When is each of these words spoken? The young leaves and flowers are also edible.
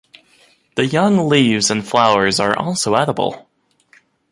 The 0.77 0.87
young 0.87 1.29
leaves 1.29 1.69
and 1.69 1.87
flowers 1.87 2.39
are 2.39 2.57
also 2.57 2.95
edible. 2.95 3.47